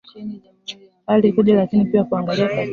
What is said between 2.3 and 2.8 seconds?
katika